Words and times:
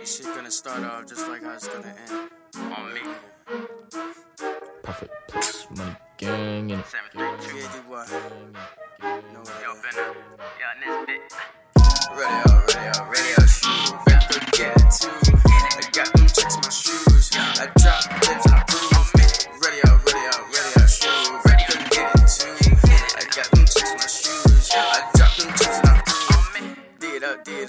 This 0.00 0.16
shit 0.16 0.26
gonna 0.34 0.50
start 0.50 0.82
off 0.82 1.06
just 1.06 1.28
like 1.28 1.42
how 1.42 1.52
it's 1.52 1.68
gonna 1.68 1.94
end. 2.08 2.30
On 2.72 2.94
me. 2.94 3.00
Profit 4.82 5.10
plus 5.28 5.66
money 5.76 5.94
gang 6.16 6.72
and 6.72 6.82
Seven 6.86 7.10
three 7.12 7.50
two. 7.50 7.56
Yeah, 7.58 7.72
do 7.72 7.78
what? 7.90 8.10
No, 9.02 9.40
Yo, 9.60 9.74
Benna. 9.82 10.14
Yeah, 10.58 10.72
in 10.74 10.80
this 10.80 11.06
bit. 11.06 11.20
Radio, 12.16 12.48
radio, 12.68 12.96
radio 13.10 13.46
shoes. 13.46 13.92
Better 14.06 14.40
get 14.52 14.76
it 14.76 14.90
too. 14.90 15.10
I 15.36 15.90
got 15.92 16.12
them 16.14 16.26
checks 16.26 16.56
my 16.56 16.70
shoes. 16.70 17.30
I 17.34 17.70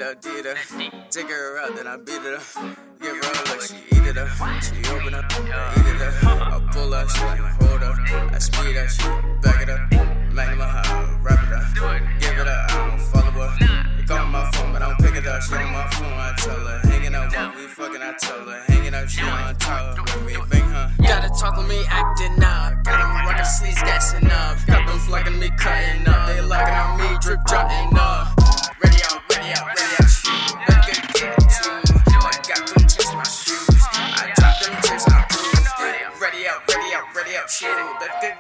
Did 0.02 0.10
up, 0.10 0.22
did 0.22 0.48
up, 0.48 0.58
up. 0.58 1.12
Take 1.12 1.30
her 1.30 1.60
out, 1.60 1.76
then 1.76 1.86
I 1.86 1.96
beat 1.96 2.26
it 2.26 2.34
up. 2.34 2.42
Give 3.00 3.16
her 3.16 3.22
up 3.22 3.50
like 3.50 3.62
she 3.62 3.76
eat 3.76 4.08
it 4.08 4.18
up. 4.18 4.30
She 4.64 4.74
open 4.90 5.14
up, 5.14 5.26
I 5.30 5.74
eat 5.78 5.96
it 5.96 6.02
up. 6.02 6.24
I 6.26 6.70
pull 6.74 6.92
up, 6.96 7.08
she 7.08 7.22
like 7.22 7.40
hold 7.62 7.84
up. 7.84 7.96
I 8.34 8.40
speed 8.40 8.78
up, 8.78 8.90
she 8.90 9.04
back 9.44 9.62
it 9.62 9.70
up. 9.70 9.80
Magnum, 10.34 10.62
I 10.64 11.20
wrap 11.22 11.44
it 11.46 11.54
up. 11.54 12.20
Give 12.20 12.34
it 12.34 12.48
up, 12.48 12.72
I 12.72 12.90
don't 12.90 13.00
follow 13.00 13.46
up. 13.46 13.60
They 13.60 14.04
call 14.08 14.26
my 14.26 14.50
phone, 14.50 14.74
but 14.74 14.82
I 14.82 14.88
don't 14.88 14.98
pick 14.98 15.16
it 15.22 15.28
up. 15.28 15.40
She 15.44 15.54
on 15.54 15.72
my 15.72 15.88
phone, 15.92 16.14
I 16.14 16.34
tell 16.36 16.56
her. 16.56 16.80
Hanging 16.90 17.14
out 17.14 17.32
when 17.32 17.62
we 17.62 17.68
fucking, 17.68 18.02
I 18.02 18.14
tell 18.20 18.40
her. 18.40 18.64
Hanging 18.70 18.96
out, 18.96 19.08
she 19.08 19.22
on 19.22 19.56
top. 19.58 20.16
When 20.16 20.26
we 20.26 20.34
bang 20.50 20.64
her. 20.64 20.96
Gotta 21.04 21.30
talk 21.40 21.58
with 21.58 21.70
me, 21.70 21.84
acting 21.88 22.41
shitty, 37.52 38.00
but 38.00 38.10
could. 38.22 38.32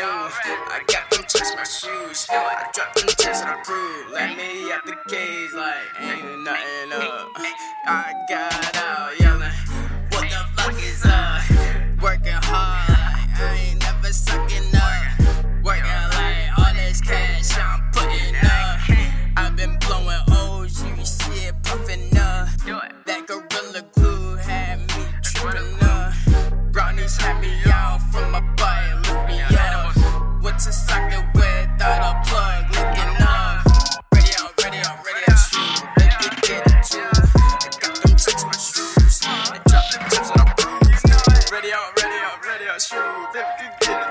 I 0.00 0.80
got 0.86 1.10
them 1.10 1.22
checks, 1.28 1.52
my 1.54 1.64
shoes. 1.64 2.26
I 2.30 2.70
drop 2.72 2.94
them 2.94 3.06
checks 3.18 3.42
and 3.42 3.50
I 3.50 3.62
prove. 3.62 4.10
Let 4.10 4.36
me 4.38 4.72
out 4.72 4.86
the 4.86 4.96
cage 5.10 5.52
like 5.54 5.76
ain't 6.00 6.44
nothing 6.44 6.92
up. 6.94 7.28
I 7.86 8.14
got 8.28 8.76
out 8.76 9.20
yelling, 9.20 9.52
what 10.12 10.24
the 10.32 10.40
fuck 10.56 10.82
is 10.82 11.04
up? 11.04 11.42
Working 12.02 12.40
hard, 12.48 12.88
I 12.88 13.68
ain't 13.68 13.80
never 13.80 14.12
sucking 14.12 14.74
up. 14.74 15.62
Working 15.62 16.04
like 16.16 16.58
all 16.58 16.72
this 16.72 17.02
cash 17.02 17.52
I'm 17.58 17.90
putting 17.92 18.34
up. 18.36 18.80
I've 19.36 19.56
been 19.56 19.76
blowing 19.80 20.24
OG 20.30 21.04
shit, 21.04 21.54
puffing 21.64 22.16
up. 22.16 22.48
That 23.04 23.26
gorilla 23.26 23.84
glue 23.92 24.36
had 24.36 24.78
me 24.80 25.04
tripping 25.22 25.82
up. 25.82 26.72
Brownies 26.72 27.16
had 27.18 27.40
me 27.42 27.52
out. 27.66 27.77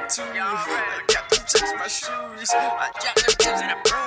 tattoos. 0.08 0.36
I 0.36 1.02
got 1.08 1.30
to 1.30 1.46
change 1.46 1.80
my 1.80 1.88
shoes. 1.88 2.52
I 2.54 2.92
got 2.94 3.16
them 3.16 3.36
kids 3.38 3.62
in 3.62 3.70
a 3.70 3.76
bird. 3.84 4.07